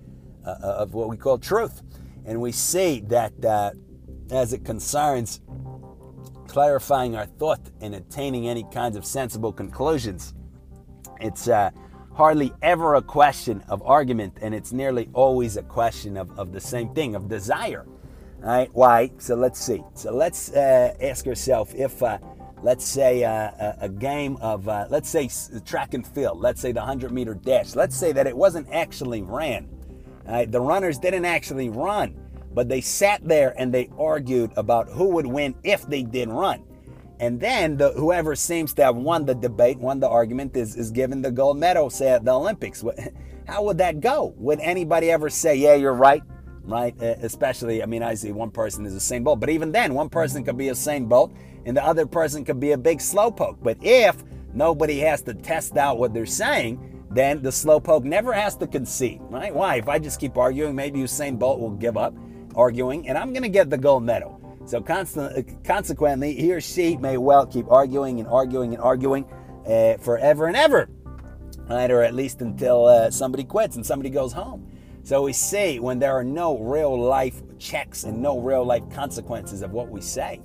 uh 0.46 0.56
of 0.62 0.94
what 0.94 1.10
we 1.10 1.18
call 1.18 1.36
truth. 1.36 1.82
And 2.24 2.40
we 2.40 2.52
see 2.52 3.00
that 3.08 3.44
uh, 3.44 3.72
as 4.30 4.52
it 4.52 4.64
concerns 4.64 5.40
clarifying 6.46 7.16
our 7.16 7.26
thought 7.26 7.70
and 7.80 7.94
attaining 7.94 8.48
any 8.48 8.64
kinds 8.72 8.96
of 8.96 9.04
sensible 9.04 9.52
conclusions, 9.52 10.34
it's 11.20 11.48
uh, 11.48 11.70
hardly 12.14 12.52
ever 12.62 12.94
a 12.94 13.02
question 13.02 13.62
of 13.68 13.82
argument, 13.82 14.38
and 14.40 14.54
it's 14.54 14.72
nearly 14.72 15.08
always 15.12 15.56
a 15.56 15.62
question 15.62 16.16
of, 16.16 16.38
of 16.38 16.52
the 16.52 16.60
same 16.60 16.94
thing, 16.94 17.14
of 17.14 17.28
desire. 17.28 17.86
All 18.42 18.50
right, 18.50 18.70
why? 18.72 19.10
So 19.18 19.34
let's 19.34 19.60
see. 19.60 19.82
So 19.94 20.14
let's 20.14 20.52
ask 20.52 21.26
ourselves 21.26 21.74
if 21.74 22.02
let's 22.64 22.84
say 22.84 23.24
uh, 23.24 23.30
a, 23.30 23.76
a, 23.82 23.88
game 23.90 24.38
of, 24.40 24.68
uh, 24.68 24.86
let's 24.88 25.08
say 25.08 25.28
track 25.66 25.92
and 25.92 26.06
field, 26.06 26.40
let's 26.40 26.62
say 26.62 26.72
the 26.72 26.80
100 26.80 27.12
meter 27.12 27.34
dash, 27.34 27.76
let's 27.76 27.94
say 27.94 28.10
that 28.12 28.26
it 28.26 28.36
wasn't 28.36 28.66
actually 28.72 29.20
ran. 29.20 29.68
Uh, 30.26 30.46
the 30.46 30.60
runners 30.60 30.98
didn't 30.98 31.24
actually 31.24 31.68
run, 31.68 32.14
but 32.52 32.68
they 32.68 32.80
sat 32.80 33.26
there 33.26 33.54
and 33.58 33.72
they 33.72 33.90
argued 33.98 34.52
about 34.56 34.88
who 34.88 35.08
would 35.08 35.26
win 35.26 35.54
if 35.64 35.86
they 35.86 36.02
did 36.02 36.28
run. 36.28 36.64
And 37.20 37.40
then 37.40 37.76
the, 37.76 37.92
whoever 37.92 38.34
seems 38.34 38.74
to 38.74 38.84
have 38.84 38.96
won 38.96 39.24
the 39.24 39.34
debate, 39.34 39.78
won 39.78 40.00
the 40.00 40.08
argument, 40.08 40.56
is, 40.56 40.76
is 40.76 40.90
given 40.90 41.22
the 41.22 41.30
gold 41.30 41.58
medal, 41.58 41.90
say 41.90 42.10
at 42.10 42.24
the 42.24 42.32
Olympics. 42.32 42.84
How 43.46 43.62
would 43.64 43.78
that 43.78 44.00
go? 44.00 44.34
Would 44.38 44.60
anybody 44.60 45.10
ever 45.10 45.30
say, 45.30 45.56
yeah, 45.56 45.74
you're 45.74 45.94
right? 45.94 46.22
Right? 46.64 47.00
Especially, 47.02 47.82
I 47.82 47.86
mean, 47.86 48.02
I 48.02 48.14
see 48.14 48.32
one 48.32 48.50
person 48.50 48.86
is 48.86 48.94
Usain 48.94 49.22
Bolt, 49.22 49.38
but 49.38 49.50
even 49.50 49.70
then, 49.70 49.94
one 49.94 50.08
person 50.08 50.44
could 50.44 50.56
be 50.56 50.66
Usain 50.66 51.08
Bolt 51.08 51.32
and 51.66 51.76
the 51.76 51.84
other 51.84 52.06
person 52.06 52.44
could 52.44 52.58
be 52.58 52.72
a 52.72 52.78
big 52.78 52.98
slowpoke. 52.98 53.58
But 53.62 53.78
if 53.82 54.16
nobody 54.52 54.98
has 55.00 55.22
to 55.22 55.34
test 55.34 55.76
out 55.76 55.98
what 55.98 56.14
they're 56.14 56.26
saying, 56.26 56.93
then 57.14 57.42
the 57.42 57.50
slowpoke 57.50 58.04
never 58.04 58.32
has 58.32 58.56
to 58.56 58.66
concede, 58.66 59.20
right? 59.22 59.54
Why? 59.54 59.76
If 59.76 59.88
I 59.88 59.98
just 59.98 60.20
keep 60.20 60.36
arguing, 60.36 60.74
maybe 60.74 60.98
Usain 60.98 61.38
Bolt 61.38 61.60
will 61.60 61.70
give 61.70 61.96
up 61.96 62.14
arguing, 62.54 63.08
and 63.08 63.16
I'm 63.16 63.32
going 63.32 63.42
to 63.42 63.48
get 63.48 63.70
the 63.70 63.78
gold 63.78 64.02
medal. 64.02 64.40
So 64.66 64.80
constant, 64.80 65.64
consequently, 65.64 66.34
he 66.34 66.52
or 66.52 66.60
she 66.60 66.96
may 66.96 67.18
well 67.18 67.46
keep 67.46 67.70
arguing 67.70 68.18
and 68.20 68.28
arguing 68.28 68.74
and 68.74 68.82
arguing 68.82 69.26
uh, 69.66 69.98
forever 69.98 70.46
and 70.46 70.56
ever, 70.56 70.88
right? 71.68 71.90
Or 71.90 72.02
at 72.02 72.14
least 72.14 72.40
until 72.40 72.86
uh, 72.86 73.10
somebody 73.10 73.44
quits 73.44 73.76
and 73.76 73.84
somebody 73.84 74.10
goes 74.10 74.32
home. 74.32 74.70
So 75.02 75.22
we 75.22 75.34
see 75.34 75.80
when 75.80 75.98
there 75.98 76.14
are 76.14 76.24
no 76.24 76.58
real 76.58 76.98
life 76.98 77.42
checks 77.58 78.04
and 78.04 78.22
no 78.22 78.38
real 78.38 78.64
life 78.64 78.88
consequences 78.90 79.60
of 79.60 79.72
what 79.72 79.90
we 79.90 80.00
say, 80.00 80.40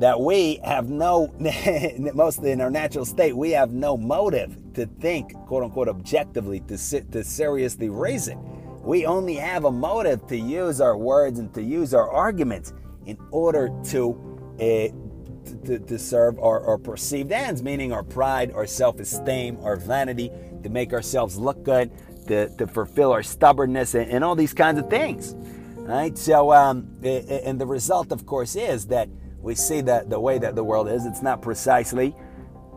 that 0.00 0.18
we 0.18 0.58
have 0.64 0.88
no, 0.88 1.30
mostly 2.14 2.52
in 2.52 2.60
our 2.62 2.70
natural 2.70 3.04
state, 3.04 3.36
we 3.36 3.50
have 3.50 3.72
no 3.72 3.98
motive 3.98 4.56
to 4.72 4.86
think, 4.86 5.34
quote 5.46 5.62
unquote, 5.62 5.88
objectively, 5.88 6.60
to, 6.60 6.78
sit, 6.78 7.12
to 7.12 7.22
seriously 7.22 7.90
reason. 7.90 8.38
We 8.82 9.04
only 9.04 9.34
have 9.34 9.66
a 9.66 9.70
motive 9.70 10.26
to 10.28 10.38
use 10.38 10.80
our 10.80 10.96
words 10.96 11.38
and 11.38 11.52
to 11.52 11.62
use 11.62 11.92
our 11.92 12.10
arguments 12.10 12.72
in 13.04 13.18
order 13.30 13.70
to, 13.90 14.48
uh, 14.54 15.66
to, 15.66 15.78
to, 15.78 15.98
serve 15.98 16.38
our, 16.38 16.66
our 16.66 16.78
perceived 16.78 17.30
ends, 17.30 17.62
meaning 17.62 17.92
our 17.92 18.02
pride, 18.02 18.52
our 18.52 18.66
self 18.66 19.00
esteem, 19.00 19.58
our 19.62 19.76
vanity, 19.76 20.30
to 20.62 20.70
make 20.70 20.94
ourselves 20.94 21.36
look 21.36 21.62
good, 21.62 21.90
to, 22.26 22.48
to 22.56 22.66
fulfill 22.66 23.12
our 23.12 23.22
stubbornness, 23.22 23.94
and, 23.94 24.10
and 24.10 24.24
all 24.24 24.34
these 24.34 24.54
kinds 24.54 24.78
of 24.78 24.88
things. 24.88 25.34
Right? 25.76 26.16
So, 26.16 26.52
um, 26.52 26.88
and 27.02 27.60
the 27.60 27.66
result, 27.66 28.12
of 28.12 28.24
course, 28.24 28.56
is 28.56 28.86
that 28.86 29.10
we 29.42 29.54
see 29.54 29.80
that 29.82 30.10
the 30.10 30.20
way 30.20 30.38
that 30.38 30.54
the 30.54 30.64
world 30.64 30.88
is, 30.88 31.06
it's 31.06 31.22
not 31.22 31.42
precisely 31.42 32.14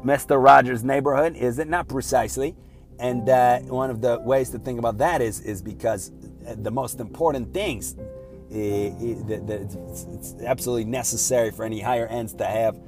Mr. 0.04 0.44
Rogers' 0.44 0.84
neighborhood, 0.84 1.36
is 1.36 1.60
it? 1.60 1.68
Not 1.68 1.88
precisely. 1.88 2.56
And 3.00 3.28
uh, 3.28 3.60
one 3.60 3.90
of 3.90 4.02
the 4.02 4.20
ways 4.20 4.50
to 4.52 4.60
think 4.60 4.78
about 4.80 4.98
that 5.00 5.22
is, 5.22 5.40
is 5.42 5.62
because 5.62 6.12
the 6.58 6.72
most 6.72 7.00
important 7.00 7.54
things 7.54 7.96
it's 8.56 10.36
absolutely 10.44 10.86
necessary 10.86 11.50
for 11.50 11.66
any 11.66 11.80
higher 11.80 12.06
ends 12.06 12.34
to 12.36 12.46
have 12.46 12.80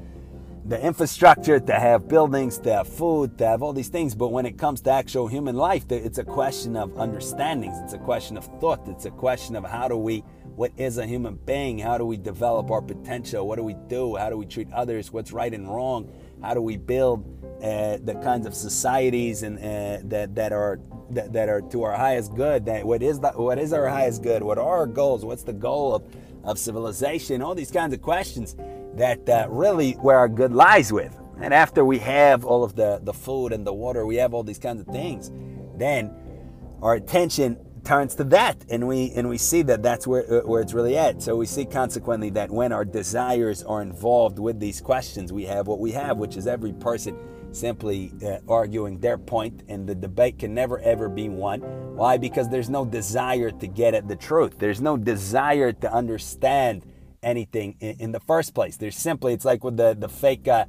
the 0.66 0.80
infrastructure, 0.80 1.60
to 1.60 1.74
have 1.74 2.08
buildings, 2.08 2.60
to 2.60 2.72
have 2.72 2.88
food, 2.88 3.38
to 3.40 3.48
have 3.48 3.64
all 3.64 3.74
these 3.74 3.88
things. 3.88 4.14
But 4.14 4.30
when 4.30 4.46
it 4.46 4.60
comes 4.60 4.82
to 4.82 4.92
actual 4.92 5.28
human 5.28 5.56
life, 5.56 5.86
it's 5.90 6.20
a 6.20 6.24
question 6.24 6.76
of 6.76 6.96
understandings. 7.00 7.78
It's 7.84 7.94
a 7.94 8.00
question 8.00 8.38
of 8.38 8.46
thought. 8.60 8.88
It's 8.88 9.06
a 9.06 9.12
question 9.12 9.56
of 9.56 9.64
how 9.64 9.88
do 9.88 9.98
we 9.98 10.24
what 10.56 10.72
is 10.78 10.98
a 10.98 11.06
human 11.06 11.36
being? 11.36 11.80
How 11.80 11.98
do 11.98 12.06
we 12.06 12.18
develop 12.18 12.72
our 12.72 12.82
potential? 12.82 13.48
What 13.48 13.58
do 13.58 13.64
we 13.64 13.76
do? 13.88 14.16
How 14.16 14.30
do 14.30 14.38
we 14.38 14.46
treat 14.46 14.72
others? 14.72 15.12
What's 15.12 15.32
right 15.32 15.54
and 15.54 15.68
wrong? 15.68 16.10
How 16.42 16.54
do 16.54 16.62
we 16.62 16.78
build 16.78 17.26
uh, 17.62 17.98
the 18.04 18.18
kinds 18.24 18.46
of 18.48 18.56
societies 18.56 19.44
and 19.44 19.58
uh, 19.58 20.08
that 20.10 20.36
that 20.36 20.54
are 20.54 20.80
that, 21.12 21.34
that, 21.34 21.50
are 21.50 21.62
to 21.62 21.84
our 21.84 21.94
highest 21.94 22.36
good? 22.36 22.66
That 22.66 22.86
what 22.86 23.04
is 23.04 23.20
the, 23.20 23.32
what 23.32 23.60
is 23.60 23.74
our 23.74 23.88
highest 23.88 24.24
good? 24.24 24.44
What 24.44 24.58
are 24.58 24.78
our 24.78 24.88
goals? 24.88 25.26
What's 25.26 25.44
the 25.44 25.54
goal 25.54 25.94
of 25.94 26.04
of 26.46 26.58
civilization? 26.58 27.42
All 27.42 27.56
these 27.56 27.72
kinds 27.72 27.94
of 27.94 28.02
questions 28.02 28.56
that 28.96 29.28
uh, 29.28 29.48
really 29.50 29.94
where 29.94 30.18
our 30.18 30.30
good 30.30 30.54
lies 30.54 30.94
with. 30.94 31.18
And 31.42 31.54
after 31.54 31.84
we 31.84 32.00
have 32.00 32.46
all 32.46 32.64
of 32.64 32.76
the 32.76 33.02
the 33.04 33.14
food 33.14 33.52
and 33.52 33.68
the 33.68 33.74
water, 33.74 34.06
we 34.06 34.16
have 34.18 34.34
all 34.34 34.44
these 34.44 34.60
kinds 34.60 34.80
of 34.80 34.88
things. 34.88 35.32
Then 35.76 36.16
our 36.82 36.94
attention 36.94 37.58
turns 37.86 38.16
to 38.16 38.24
that 38.26 38.58
and 38.70 38.88
we 38.88 39.12
and 39.16 39.30
we 39.30 39.38
see 39.38 39.62
that 39.62 39.84
that's 39.84 40.06
where 40.08 40.26
uh, 40.32 40.42
where 40.42 40.62
it's 40.62 40.74
really 40.74 40.98
at. 40.98 41.22
So 41.22 41.36
we 41.36 41.46
see 41.46 41.66
consequently 41.66 42.30
that 42.32 42.52
when 42.52 42.72
our 42.72 42.84
desires 42.84 43.64
are 43.64 43.82
involved 43.82 44.40
with 44.40 44.60
these 44.60 44.82
questions 44.82 45.32
we 45.32 45.46
have 45.46 45.68
what 45.68 45.80
we 45.80 45.92
have 45.92 46.18
which 46.18 46.36
is 46.36 46.48
every 46.48 46.74
person 46.74 47.18
simply 47.52 48.12
uh, 48.26 48.40
arguing 48.48 49.00
their 49.00 49.18
point 49.18 49.64
and 49.70 49.88
the 49.88 49.96
debate 49.96 50.40
can 50.40 50.54
never 50.54 50.80
ever 50.80 51.08
be 51.08 51.30
won. 51.30 51.62
Why? 51.96 52.18
Because 52.18 52.50
there's 52.50 52.70
no 52.70 52.84
desire 52.86 53.52
to 53.52 53.68
get 53.68 53.94
at 53.94 54.08
the 54.08 54.16
truth. 54.16 54.58
There's 54.60 54.82
no 54.82 54.98
desire 54.98 55.72
to 55.72 55.94
understand 55.94 56.86
anything 57.24 57.76
in, 57.80 57.96
in 58.00 58.12
the 58.12 58.20
first 58.20 58.54
place. 58.54 58.78
There's 58.78 58.98
simply 58.98 59.34
it's 59.34 59.46
like 59.46 59.64
with 59.64 59.78
the 59.78 59.96
the 59.98 60.10
fake 60.10 60.48
uh, 60.48 60.66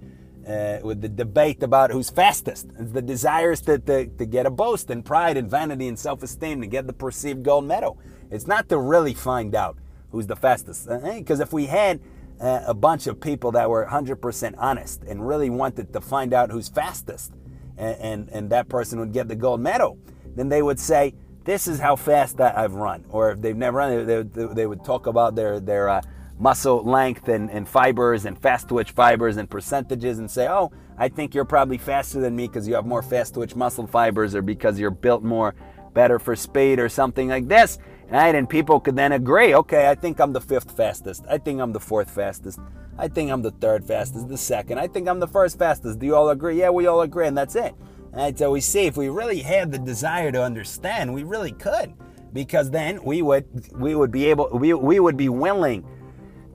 uh, 0.46 0.78
with 0.82 1.00
the 1.00 1.08
debate 1.08 1.62
about 1.62 1.90
who's 1.90 2.10
fastest. 2.10 2.68
It's 2.78 2.92
the 2.92 3.02
desires 3.02 3.60
to, 3.62 3.78
to, 3.78 4.06
to 4.06 4.26
get 4.26 4.46
a 4.46 4.50
boast 4.50 4.90
and 4.90 5.04
pride 5.04 5.36
and 5.36 5.50
vanity 5.50 5.88
and 5.88 5.98
self 5.98 6.22
esteem 6.22 6.60
to 6.60 6.66
get 6.66 6.86
the 6.86 6.92
perceived 6.92 7.42
gold 7.42 7.64
medal. 7.64 7.98
It's 8.30 8.46
not 8.46 8.68
to 8.68 8.78
really 8.78 9.14
find 9.14 9.54
out 9.54 9.76
who's 10.10 10.26
the 10.26 10.36
fastest. 10.36 10.88
Because 10.88 11.40
uh, 11.40 11.44
if 11.44 11.52
we 11.52 11.66
had 11.66 12.00
uh, 12.40 12.62
a 12.66 12.74
bunch 12.74 13.06
of 13.06 13.20
people 13.20 13.52
that 13.52 13.68
were 13.68 13.86
100% 13.86 14.54
honest 14.58 15.02
and 15.04 15.26
really 15.26 15.50
wanted 15.50 15.92
to 15.92 16.00
find 16.00 16.32
out 16.32 16.50
who's 16.50 16.68
fastest, 16.68 17.32
and, 17.76 17.96
and, 18.00 18.28
and 18.30 18.50
that 18.50 18.68
person 18.68 18.98
would 19.00 19.12
get 19.12 19.28
the 19.28 19.36
gold 19.36 19.60
medal, 19.60 19.98
then 20.34 20.48
they 20.48 20.62
would 20.62 20.78
say, 20.78 21.14
This 21.44 21.66
is 21.66 21.80
how 21.80 21.96
fast 21.96 22.40
I've 22.40 22.74
run. 22.74 23.04
Or 23.08 23.32
if 23.32 23.40
they've 23.40 23.56
never 23.56 23.78
run, 23.78 24.06
they, 24.06 24.22
they, 24.22 24.54
they 24.54 24.66
would 24.66 24.84
talk 24.84 25.06
about 25.06 25.34
their, 25.34 25.60
their 25.60 25.88
uh, 25.88 26.02
muscle 26.38 26.82
length 26.84 27.28
and, 27.28 27.50
and 27.50 27.68
fibers 27.68 28.26
and 28.26 28.38
fast 28.38 28.68
twitch 28.68 28.90
fibers 28.92 29.36
and 29.36 29.48
percentages 29.48 30.18
and 30.18 30.30
say, 30.30 30.48
oh, 30.48 30.70
I 30.98 31.08
think 31.08 31.34
you're 31.34 31.44
probably 31.44 31.78
faster 31.78 32.20
than 32.20 32.36
me 32.36 32.46
because 32.46 32.68
you 32.68 32.74
have 32.74 32.86
more 32.86 33.02
fast 33.02 33.34
twitch 33.34 33.56
muscle 33.56 33.86
fibers 33.86 34.34
or 34.34 34.42
because 34.42 34.78
you're 34.78 34.90
built 34.90 35.22
more 35.22 35.54
better 35.94 36.18
for 36.18 36.36
speed 36.36 36.78
or 36.78 36.88
something 36.88 37.28
like 37.28 37.48
this. 37.48 37.78
Right? 38.08 38.34
And 38.34 38.48
people 38.48 38.78
could 38.78 38.94
then 38.94 39.12
agree, 39.12 39.54
okay, 39.54 39.88
I 39.88 39.94
think 39.94 40.20
I'm 40.20 40.32
the 40.32 40.40
fifth 40.40 40.76
fastest. 40.76 41.24
I 41.28 41.38
think 41.38 41.60
I'm 41.60 41.72
the 41.72 41.80
fourth 41.80 42.10
fastest. 42.10 42.60
I 42.98 43.08
think 43.08 43.30
I'm 43.30 43.42
the 43.42 43.50
third 43.50 43.84
fastest, 43.84 44.28
the 44.28 44.38
second. 44.38 44.78
I 44.78 44.86
think 44.86 45.08
I'm 45.08 45.18
the 45.18 45.26
first 45.26 45.58
fastest. 45.58 45.98
Do 45.98 46.06
you 46.06 46.14
all 46.14 46.30
agree? 46.30 46.58
Yeah, 46.58 46.70
we 46.70 46.86
all 46.86 47.00
agree, 47.00 47.26
and 47.26 47.36
that's 47.36 47.56
it. 47.56 47.74
Right? 48.12 48.38
So 48.38 48.52
we 48.52 48.60
see 48.60 48.86
if 48.86 48.96
we 48.96 49.08
really 49.08 49.40
had 49.40 49.72
the 49.72 49.78
desire 49.78 50.30
to 50.32 50.42
understand, 50.42 51.12
we 51.12 51.24
really 51.24 51.52
could. 51.52 51.94
Because 52.32 52.70
then 52.70 53.02
we 53.02 53.22
would 53.22 53.46
we 53.78 53.94
would 53.94 54.12
be 54.12 54.26
able 54.26 54.50
we, 54.52 54.74
we 54.74 55.00
would 55.00 55.16
be 55.16 55.30
willing 55.30 55.86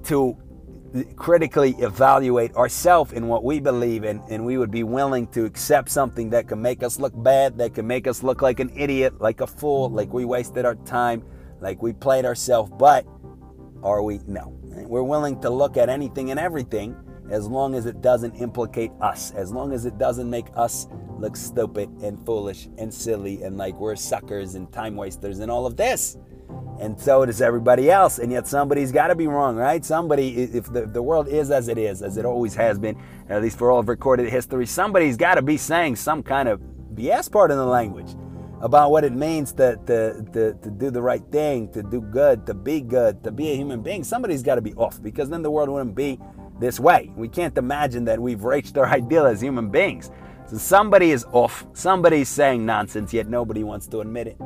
to 0.05 0.37
critically 1.15 1.71
evaluate 1.79 2.53
ourselves 2.55 3.13
in 3.13 3.27
what 3.27 3.43
we 3.43 3.59
believe 3.59 4.03
in, 4.03 4.21
and 4.29 4.45
we 4.45 4.57
would 4.57 4.71
be 4.71 4.83
willing 4.83 5.27
to 5.27 5.45
accept 5.45 5.89
something 5.89 6.29
that 6.29 6.47
can 6.47 6.61
make 6.61 6.83
us 6.83 6.99
look 6.99 7.13
bad, 7.23 7.57
that 7.57 7.73
can 7.73 7.87
make 7.87 8.07
us 8.07 8.23
look 8.23 8.41
like 8.41 8.59
an 8.59 8.71
idiot, 8.75 9.21
like 9.21 9.41
a 9.41 9.47
fool, 9.47 9.89
like 9.89 10.11
we 10.11 10.25
wasted 10.25 10.65
our 10.65 10.75
time, 10.75 11.23
like 11.61 11.81
we 11.81 11.93
played 11.93 12.25
ourselves. 12.25 12.71
But 12.77 13.05
are 13.83 14.03
we? 14.03 14.19
No. 14.27 14.57
We're 14.63 15.03
willing 15.03 15.39
to 15.41 15.49
look 15.49 15.77
at 15.77 15.89
anything 15.89 16.31
and 16.31 16.39
everything 16.39 16.95
as 17.29 17.47
long 17.47 17.75
as 17.75 17.85
it 17.85 18.01
doesn't 18.01 18.35
implicate 18.35 18.91
us, 18.99 19.31
as 19.31 19.51
long 19.51 19.71
as 19.71 19.85
it 19.85 19.97
doesn't 19.97 20.29
make 20.29 20.47
us 20.55 20.87
look 21.17 21.37
stupid 21.37 21.89
and 22.01 22.23
foolish 22.25 22.67
and 22.77 22.93
silly 22.93 23.43
and 23.43 23.57
like 23.57 23.75
we're 23.79 23.95
suckers 23.95 24.55
and 24.55 24.71
time 24.73 24.95
wasters 24.95 25.39
and 25.39 25.51
all 25.51 25.65
of 25.65 25.77
this 25.77 26.17
and 26.79 26.99
so 26.99 27.25
does 27.25 27.41
everybody 27.41 27.91
else. 27.91 28.19
And 28.19 28.31
yet 28.31 28.47
somebody's 28.47 28.91
got 28.91 29.07
to 29.07 29.15
be 29.15 29.27
wrong, 29.27 29.55
right? 29.55 29.83
Somebody, 29.83 30.35
if 30.35 30.71
the, 30.71 30.85
the 30.85 31.01
world 31.01 31.27
is 31.27 31.51
as 31.51 31.67
it 31.67 31.77
is, 31.77 32.01
as 32.01 32.17
it 32.17 32.25
always 32.25 32.55
has 32.55 32.79
been, 32.79 32.97
at 33.29 33.41
least 33.41 33.57
for 33.57 33.71
all 33.71 33.79
of 33.79 33.89
recorded 33.89 34.29
history, 34.29 34.65
somebody's 34.65 35.17
got 35.17 35.35
to 35.35 35.41
be 35.41 35.57
saying 35.57 35.95
some 35.95 36.23
kind 36.23 36.49
of 36.49 36.59
BS 36.95 37.31
part 37.31 37.51
in 37.51 37.57
the 37.57 37.65
language 37.65 38.15
about 38.61 38.91
what 38.91 39.03
it 39.03 39.13
means 39.13 39.51
to, 39.53 39.77
to, 39.87 40.23
to, 40.33 40.53
to 40.53 40.69
do 40.69 40.91
the 40.91 41.01
right 41.01 41.23
thing, 41.31 41.71
to 41.71 41.81
do 41.81 41.99
good, 41.99 42.45
to 42.45 42.53
be 42.53 42.79
good, 42.79 43.23
to 43.23 43.31
be 43.31 43.51
a 43.51 43.55
human 43.55 43.81
being. 43.81 44.03
Somebody's 44.03 44.43
got 44.43 44.55
to 44.55 44.61
be 44.61 44.73
off 44.75 45.01
because 45.01 45.29
then 45.29 45.41
the 45.41 45.49
world 45.49 45.69
wouldn't 45.69 45.95
be 45.95 46.19
this 46.59 46.79
way. 46.79 47.11
We 47.15 47.27
can't 47.27 47.57
imagine 47.57 48.05
that 48.05 48.19
we've 48.19 48.43
reached 48.43 48.77
our 48.77 48.85
ideal 48.85 49.25
as 49.25 49.41
human 49.41 49.69
beings. 49.69 50.11
So 50.47 50.57
somebody 50.57 51.11
is 51.11 51.25
off. 51.31 51.65
Somebody's 51.73 52.29
saying 52.29 52.65
nonsense, 52.65 53.13
yet 53.13 53.27
nobody 53.27 53.63
wants 53.63 53.87
to 53.87 54.01
admit 54.01 54.27
it. 54.27 54.37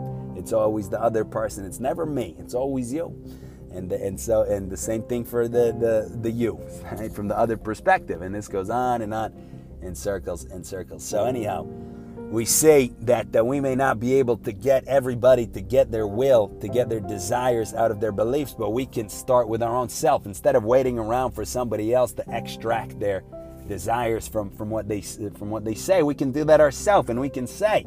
It's 0.45 0.53
always 0.53 0.89
the 0.89 1.01
other 1.01 1.25
person. 1.25 1.65
It's 1.65 1.79
never 1.79 2.05
me. 2.05 2.35
It's 2.37 2.53
always 2.53 2.93
you. 2.93 3.19
And, 3.71 3.91
and 3.91 4.19
so 4.19 4.43
and 4.43 4.69
the 4.69 4.77
same 4.77 5.01
thing 5.01 5.25
for 5.25 5.47
the 5.47 5.71
the, 5.73 6.19
the 6.21 6.29
you 6.29 6.59
right? 6.91 7.11
from 7.11 7.27
the 7.27 7.35
other 7.35 7.57
perspective 7.57 8.21
and 8.21 8.33
this 8.33 8.47
goes 8.47 8.69
on 8.69 9.01
and 9.01 9.11
on 9.11 9.33
in 9.81 9.95
circles 9.95 10.45
and 10.45 10.65
circles 10.65 11.03
so 11.03 11.25
anyhow 11.25 11.63
we 11.63 12.45
say 12.45 12.93
that, 13.01 13.33
that 13.33 13.45
we 13.45 13.59
may 13.59 13.75
not 13.75 13.99
be 13.99 14.13
able 14.13 14.37
to 14.37 14.51
get 14.53 14.87
everybody 14.87 15.45
to 15.47 15.61
get 15.61 15.91
their 15.91 16.07
will 16.07 16.47
to 16.61 16.69
get 16.69 16.87
their 16.87 17.01
desires 17.01 17.73
out 17.73 17.91
of 17.91 17.99
their 17.99 18.13
beliefs 18.13 18.55
but 18.57 18.69
we 18.69 18.85
can 18.85 19.09
start 19.09 19.49
with 19.49 19.61
our 19.61 19.75
own 19.75 19.89
self 19.89 20.25
instead 20.25 20.55
of 20.55 20.63
waiting 20.63 20.97
around 20.97 21.31
for 21.31 21.43
somebody 21.43 21.93
else 21.93 22.13
to 22.13 22.23
extract 22.29 22.97
their 22.97 23.23
desires 23.67 24.25
from 24.25 24.49
from 24.51 24.69
what 24.69 24.87
they 24.87 25.01
from 25.01 25.49
what 25.49 25.65
they 25.65 25.75
say 25.75 26.01
we 26.01 26.15
can 26.15 26.31
do 26.31 26.45
that 26.45 26.61
ourselves 26.61 27.09
and 27.09 27.19
we 27.19 27.29
can 27.29 27.45
say 27.45 27.85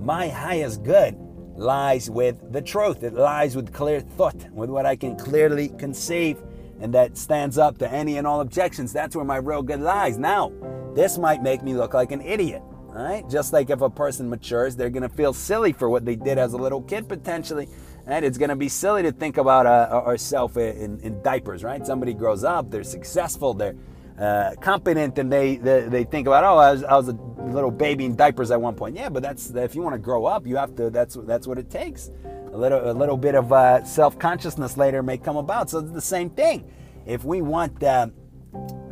my 0.00 0.28
highest 0.28 0.82
good 0.82 1.18
lies 1.56 2.10
with 2.10 2.52
the 2.52 2.62
truth. 2.62 3.02
It 3.02 3.14
lies 3.14 3.56
with 3.56 3.72
clear 3.72 4.00
thought, 4.00 4.50
with 4.50 4.70
what 4.70 4.86
I 4.86 4.96
can 4.96 5.16
clearly 5.16 5.68
conceive, 5.70 6.38
and 6.80 6.92
that 6.94 7.16
stands 7.16 7.58
up 7.58 7.78
to 7.78 7.90
any 7.90 8.18
and 8.18 8.26
all 8.26 8.40
objections. 8.40 8.92
That's 8.92 9.16
where 9.16 9.24
my 9.24 9.36
real 9.36 9.62
good 9.62 9.80
lies. 9.80 10.18
Now, 10.18 10.52
this 10.94 11.18
might 11.18 11.42
make 11.42 11.62
me 11.62 11.74
look 11.74 11.94
like 11.94 12.12
an 12.12 12.20
idiot. 12.20 12.62
Right? 12.88 13.28
Just 13.28 13.52
like 13.52 13.68
if 13.68 13.82
a 13.82 13.90
person 13.90 14.30
matures, 14.30 14.74
they're 14.74 14.88
going 14.88 15.02
to 15.02 15.10
feel 15.10 15.34
silly 15.34 15.72
for 15.72 15.90
what 15.90 16.06
they 16.06 16.16
did 16.16 16.38
as 16.38 16.54
a 16.54 16.56
little 16.56 16.80
kid 16.80 17.06
potentially. 17.06 17.68
And 18.06 18.24
it's 18.24 18.38
going 18.38 18.48
to 18.48 18.56
be 18.56 18.70
silly 18.70 19.02
to 19.02 19.12
think 19.12 19.36
about 19.36 19.66
uh, 19.66 20.02
ourselves 20.06 20.56
in, 20.56 20.98
in 21.00 21.20
diapers, 21.20 21.62
right? 21.62 21.86
Somebody 21.86 22.14
grows 22.14 22.42
up, 22.42 22.70
they're 22.70 22.82
successful, 22.82 23.52
they're 23.52 23.76
uh, 24.18 24.54
competent 24.62 25.18
and 25.18 25.30
they, 25.30 25.56
they, 25.56 25.82
they 25.82 26.04
think 26.04 26.26
about 26.26 26.42
oh 26.42 26.56
I 26.56 26.72
was, 26.72 26.84
I 26.84 26.96
was 26.96 27.08
a 27.08 27.12
little 27.52 27.70
baby 27.70 28.04
in 28.04 28.16
diapers 28.16 28.50
at 28.50 28.60
one 28.60 28.74
point. 28.74 28.96
Yeah 28.96 29.08
but 29.08 29.22
that's 29.22 29.50
if 29.50 29.74
you 29.74 29.82
want 29.82 29.94
to 29.94 29.98
grow 29.98 30.26
up 30.26 30.46
you 30.46 30.56
have 30.56 30.74
to 30.76 30.90
that's 30.90 31.16
that's 31.22 31.46
what 31.46 31.58
it 31.58 31.70
takes. 31.70 32.10
A 32.52 32.56
little 32.56 32.90
a 32.90 32.92
little 32.92 33.16
bit 33.16 33.34
of 33.34 33.52
uh, 33.52 33.84
self-consciousness 33.84 34.76
later 34.76 35.02
may 35.02 35.18
come 35.18 35.36
about. 35.36 35.70
So 35.70 35.78
it's 35.78 35.92
the 35.92 36.00
same 36.00 36.30
thing. 36.30 36.70
If 37.06 37.24
we 37.24 37.42
want 37.42 37.82
uh, 37.82 38.08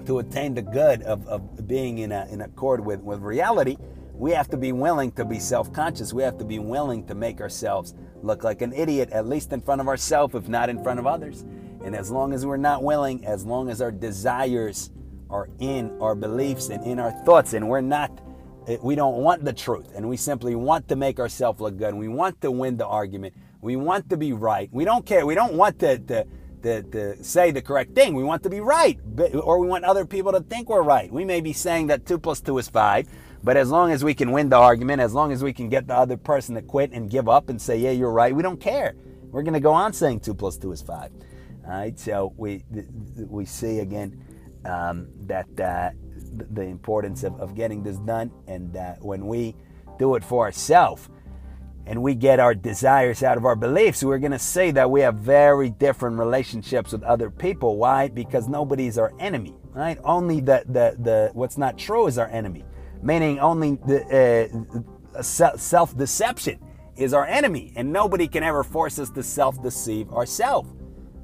to 0.06 0.18
attain 0.18 0.54
the 0.54 0.62
good 0.62 1.02
of, 1.02 1.26
of 1.26 1.66
being 1.66 1.98
in, 1.98 2.12
a, 2.12 2.26
in 2.30 2.42
accord 2.42 2.84
with, 2.84 3.00
with 3.00 3.20
reality 3.20 3.76
we 4.14 4.30
have 4.30 4.48
to 4.50 4.56
be 4.56 4.72
willing 4.72 5.10
to 5.12 5.24
be 5.24 5.40
self-conscious. 5.40 6.12
We 6.12 6.22
have 6.22 6.38
to 6.38 6.44
be 6.44 6.60
willing 6.60 7.04
to 7.06 7.14
make 7.14 7.40
ourselves 7.40 7.94
look 8.22 8.44
like 8.44 8.62
an 8.62 8.72
idiot 8.72 9.10
at 9.10 9.26
least 9.26 9.52
in 9.52 9.60
front 9.60 9.80
of 9.80 9.88
ourselves 9.88 10.34
if 10.34 10.48
not 10.48 10.68
in 10.68 10.82
front 10.82 11.00
of 11.00 11.06
others. 11.06 11.44
And 11.84 11.94
as 11.94 12.10
long 12.10 12.32
as 12.32 12.46
we're 12.46 12.56
not 12.56 12.82
willing 12.82 13.26
as 13.26 13.44
long 13.44 13.68
as 13.68 13.82
our 13.82 13.90
desires 13.90 14.90
are 15.30 15.48
in 15.58 16.00
our 16.00 16.14
beliefs 16.14 16.68
and 16.68 16.84
in 16.86 17.00
our 17.00 17.10
thoughts, 17.24 17.54
and 17.54 17.68
we're 17.68 17.80
not, 17.80 18.20
we 18.82 18.94
don't 18.94 19.16
want 19.16 19.44
the 19.44 19.52
truth, 19.52 19.92
and 19.94 20.08
we 20.08 20.16
simply 20.16 20.54
want 20.54 20.88
to 20.88 20.96
make 20.96 21.18
ourselves 21.20 21.60
look 21.60 21.76
good. 21.76 21.94
We 21.94 22.08
want 22.08 22.40
to 22.40 22.50
win 22.50 22.76
the 22.76 22.86
argument. 22.86 23.34
We 23.60 23.76
want 23.76 24.08
to 24.10 24.16
be 24.16 24.32
right. 24.32 24.68
We 24.72 24.84
don't 24.84 25.04
care. 25.04 25.26
We 25.26 25.34
don't 25.34 25.54
want 25.54 25.78
to, 25.80 25.98
to, 25.98 26.26
to, 26.62 26.82
to 26.82 27.24
say 27.24 27.50
the 27.50 27.62
correct 27.62 27.94
thing. 27.94 28.14
We 28.14 28.24
want 28.24 28.42
to 28.44 28.50
be 28.50 28.60
right, 28.60 28.98
or 29.42 29.58
we 29.58 29.66
want 29.66 29.84
other 29.84 30.04
people 30.06 30.32
to 30.32 30.40
think 30.40 30.68
we're 30.68 30.82
right. 30.82 31.12
We 31.12 31.24
may 31.24 31.40
be 31.40 31.52
saying 31.52 31.88
that 31.88 32.06
2 32.06 32.18
plus 32.18 32.40
2 32.40 32.58
is 32.58 32.68
5, 32.68 33.08
but 33.42 33.56
as 33.56 33.70
long 33.70 33.90
as 33.90 34.02
we 34.02 34.14
can 34.14 34.32
win 34.32 34.48
the 34.48 34.56
argument, 34.56 35.00
as 35.00 35.12
long 35.12 35.30
as 35.30 35.42
we 35.42 35.52
can 35.52 35.68
get 35.68 35.86
the 35.86 35.94
other 35.94 36.16
person 36.16 36.54
to 36.54 36.62
quit 36.62 36.92
and 36.92 37.10
give 37.10 37.28
up 37.28 37.48
and 37.50 37.60
say, 37.60 37.78
yeah, 37.78 37.90
you're 37.90 38.12
right, 38.12 38.34
we 38.34 38.42
don't 38.42 38.60
care. 38.60 38.94
We're 39.30 39.42
going 39.42 39.54
to 39.54 39.60
go 39.60 39.72
on 39.72 39.92
saying 39.92 40.20
2 40.20 40.34
plus 40.34 40.56
2 40.56 40.72
is 40.72 40.82
5. 40.82 41.12
All 41.66 41.70
right, 41.70 41.98
so 41.98 42.32
we, 42.36 42.64
we 43.16 43.44
see 43.44 43.80
again 43.80 44.22
um, 44.64 45.08
that 45.22 45.60
uh, 45.60 45.90
the 46.38 46.62
importance 46.62 47.24
of, 47.24 47.38
of 47.40 47.54
getting 47.54 47.82
this 47.82 47.96
done. 47.98 48.30
And 48.46 48.76
when 49.00 49.26
we 49.26 49.56
do 49.98 50.14
it 50.16 50.24
for 50.24 50.44
ourselves 50.44 51.08
and 51.86 52.02
we 52.02 52.14
get 52.14 52.40
our 52.40 52.54
desires 52.54 53.22
out 53.22 53.36
of 53.36 53.44
our 53.44 53.56
beliefs, 53.56 54.02
we're 54.02 54.18
going 54.18 54.32
to 54.32 54.38
say 54.38 54.70
that 54.70 54.90
we 54.90 55.00
have 55.02 55.16
very 55.16 55.70
different 55.70 56.18
relationships 56.18 56.92
with 56.92 57.02
other 57.02 57.30
people. 57.30 57.76
Why? 57.76 58.08
Because 58.08 58.48
nobody's 58.48 58.98
our 58.98 59.12
enemy, 59.18 59.54
right? 59.72 59.98
Only 60.02 60.40
the, 60.40 60.64
the, 60.66 60.96
the 60.98 61.30
what's 61.34 61.58
not 61.58 61.76
true 61.78 62.06
is 62.06 62.18
our 62.18 62.28
enemy, 62.28 62.64
meaning 63.02 63.38
only 63.38 63.76
the 63.86 64.84
uh, 65.14 65.22
self 65.22 65.96
deception 65.96 66.58
is 66.96 67.12
our 67.12 67.26
enemy, 67.26 67.72
and 67.76 67.92
nobody 67.92 68.28
can 68.28 68.42
ever 68.42 68.62
force 68.62 68.98
us 68.98 69.10
to 69.10 69.22
self 69.22 69.62
deceive 69.62 70.10
ourselves. 70.12 70.70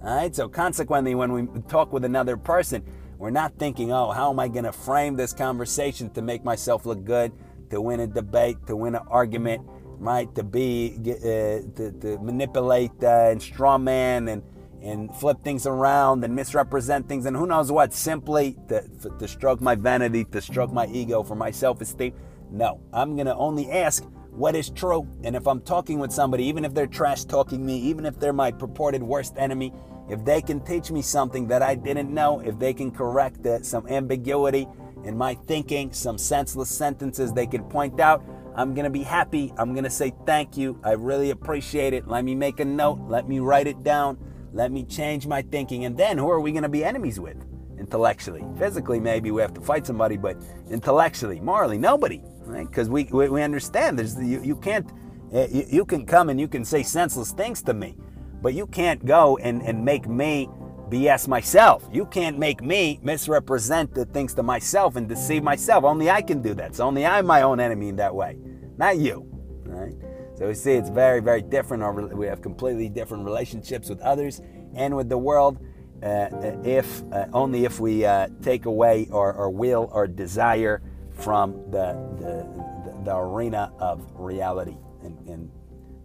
All 0.03 0.17
right, 0.17 0.35
so 0.35 0.49
consequently, 0.49 1.15
when 1.15 1.33
we 1.33 1.61
talk 1.69 1.93
with 1.93 2.05
another 2.05 2.37
person, 2.37 2.83
we're 3.21 3.29
not 3.29 3.59
thinking, 3.59 3.93
oh, 3.93 4.11
how 4.13 4.31
am 4.31 4.41
I 4.41 4.49
going 4.49 4.65
to 4.65 4.73
frame 4.73 5.15
this 5.15 5.35
conversation 5.35 6.09
to 6.15 6.23
make 6.23 6.43
myself 6.43 6.87
look 6.87 7.05
good, 7.05 7.33
to 7.69 7.79
win 7.79 8.01
a 8.01 8.07
debate, 8.07 8.57
to 8.67 8.75
win 8.75 8.95
an 8.95 9.03
argument, 9.09 9.63
right? 9.99 10.35
To 10.37 10.43
be, 10.43 10.97
uh, 10.99 11.69
to, 11.77 11.95
to, 12.01 12.19
manipulate 12.23 12.93
uh, 13.03 13.29
and 13.29 13.43
straw 13.43 13.77
man 13.77 14.29
and, 14.29 14.43
and 14.81 15.15
flip 15.15 15.43
things 15.43 15.67
around 15.67 16.25
and 16.25 16.35
misrepresent 16.35 17.11
things 17.11 17.27
and 17.27 17.37
who 17.37 17.47
knows 17.47 17.71
what, 17.71 17.93
simply 17.93 18.57
to, 18.69 18.83
to 19.19 19.29
stroke 19.29 19.61
my 19.61 19.75
vanity, 19.75 20.25
to 20.25 20.41
stroke 20.41 20.73
my 20.73 20.87
ego 20.87 21.23
for 21.23 21.35
my 21.35 21.51
self 21.51 21.83
esteem. 21.83 22.15
No, 22.51 22.81
I'm 22.91 23.17
going 23.17 23.27
to 23.27 23.37
only 23.37 23.71
ask 23.71 24.03
what 24.31 24.57
is 24.57 24.71
true. 24.71 25.07
And 25.25 25.37
if 25.37 25.47
I'm 25.47 25.61
talking 25.61 25.99
with 25.99 26.11
somebody, 26.11 26.45
even 26.45 26.65
if 26.65 26.73
they're 26.73 26.87
trash 26.87 27.25
talking 27.25 27.67
me, 27.67 27.77
even 27.81 28.07
if 28.07 28.19
they're 28.19 28.33
my 28.33 28.51
purported 28.51 29.03
worst 29.03 29.35
enemy, 29.37 29.75
if 30.11 30.25
they 30.25 30.43
can 30.43 30.61
teach 30.61 30.91
me 30.91 31.03
something 31.03 31.47
that 31.49 31.63
I 31.63 31.77
didn't 31.77 32.13
know, 32.13 32.41
if 32.41 32.59
they 32.59 32.75
can 32.75 32.91
correct 32.91 33.47
some 33.63 33.87
ambiguity 33.87 34.67
in 35.05 35.17
my 35.17 35.35
thinking, 35.47 35.93
some 35.93 36.19
senseless 36.19 36.69
sentences 36.69 37.33
they 37.33 37.47
can 37.47 37.63
point 37.65 38.01
out, 38.01 38.25
I'm 38.57 38.75
going 38.75 38.85
to 38.85 38.91
be 38.91 39.05
happy. 39.05 39.53
I'm 39.57 39.73
going 39.73 39.85
to 39.85 39.91
say 39.91 40.13
thank 40.27 40.57
you. 40.57 40.79
I 40.83 40.93
really 40.93 41.31
appreciate 41.31 41.95
it. 41.95 42.09
Let 42.09 42.25
me 42.25 42.35
make 42.35 42.61
a 42.61 42.65
note. 42.65 42.99
Let 43.07 43.29
me 43.29 43.39
write 43.39 43.69
it 43.69 43.83
down. 43.85 44.19
Let 44.53 44.73
me 44.73 44.85
change 44.85 45.27
my 45.27 45.43
thinking. 45.43 45.85
And 45.85 45.97
then 45.97 46.19
who 46.19 46.29
are 46.29 46.41
we 46.41 46.51
going 46.51 46.65
to 46.65 46.69
be 46.69 46.85
enemies 46.85 47.21
with? 47.21 47.37
Intellectually. 47.79 48.45
Physically, 48.59 48.99
maybe 48.99 49.31
we 49.31 49.41
have 49.41 49.55
to 49.55 49.61
fight 49.61 49.87
somebody, 49.87 50.17
but 50.17 50.37
intellectually, 50.69 51.41
morally, 51.41 51.79
nobody. 51.79 52.21
Right? 52.41 52.69
Because 52.69 52.89
we, 52.89 53.05
we, 53.05 53.29
we, 53.29 53.43
understand 53.43 53.97
there's 53.97 54.17
you, 54.17 54.43
you 54.43 54.57
can't, 54.57 54.91
uh, 55.33 55.47
you, 55.49 55.65
you 55.69 55.85
can 55.85 56.05
come 56.05 56.29
and 56.29 56.41
you 56.41 56.49
can 56.49 56.65
say 56.65 56.83
senseless 56.83 57.31
things 57.31 57.63
to 57.63 57.73
me, 57.73 57.97
but 58.43 58.55
you 58.55 58.67
can't 58.67 59.05
go 59.05 59.37
and, 59.39 59.63
and 59.63 59.85
make 59.85 60.09
me 60.09 60.49
BS 60.89 61.29
myself. 61.29 61.89
You 61.93 62.05
can't 62.07 62.39
make 62.39 62.63
me 62.63 62.99
misrepresent 63.03 63.95
the 63.95 64.05
things 64.07 64.35
to 64.35 64.43
myself 64.43 64.97
and 64.97 65.09
deceive 65.09 65.43
myself. 65.43 65.85
Only 65.85 66.11
I 66.11 66.21
can 66.21 66.43
do 66.43 66.53
that. 66.55 66.75
So 66.75 66.87
only 66.87 67.07
I'm 67.07 67.27
my 67.27 67.43
own 67.43 67.61
enemy 67.61 67.89
in 67.89 67.97
that 67.97 68.15
way, 68.15 68.37
not 68.77 68.99
you. 68.99 69.27
Right? 69.65 69.95
So 70.37 70.49
we 70.49 70.55
see 70.55 70.73
it's 70.73 70.91
very, 70.91 71.21
very 71.21 71.43
different. 71.43 72.17
We 72.17 72.27
have 72.27 72.43
completely 72.43 72.89
different 72.89 73.25
relationships 73.25 73.89
with 73.89 74.01
others 74.01 74.41
and 74.75 74.97
with 74.97 75.09
the 75.09 75.19
world. 75.19 75.59
Uh, 76.03 76.07
uh, 76.07 76.57
if 76.65 77.03
uh, 77.13 77.27
only 77.35 77.67
if 77.67 77.79
we 77.79 78.07
uh, 78.07 78.27
take 78.41 78.65
away 78.65 79.07
our, 79.13 79.35
our 79.35 79.51
will 79.51 79.91
or 79.93 80.07
desire 80.07 80.81
from 81.13 81.53
the, 81.71 81.93
the, 82.19 83.05
the 83.05 83.15
arena 83.15 83.71
of 83.79 84.03
reality 84.15 84.79
and, 85.03 85.19
and 85.29 85.51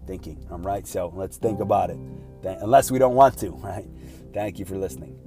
thinking. 0.06 0.46
All 0.52 0.60
right, 0.60 0.86
so 0.88 1.12
let's 1.16 1.38
think 1.38 1.60
about 1.60 1.90
it. 1.90 2.00
Unless 2.44 2.92
we 2.92 3.00
don't 3.00 3.16
want 3.16 3.38
to, 3.40 3.50
right? 3.64 3.88
Thank 4.34 4.60
you 4.60 4.66
for 4.66 4.78
listening. 4.78 5.25